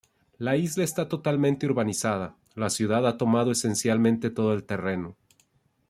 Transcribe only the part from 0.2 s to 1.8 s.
La isla está totalmente